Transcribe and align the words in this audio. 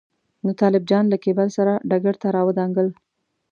نو 0.43 0.49
طالب 0.61 0.83
جان 0.89 1.05
له 1.11 1.17
کېبل 1.23 1.47
سره 1.57 1.73
ډګر 1.89 2.15
ته 2.21 2.27
راودانګل. 2.35 2.87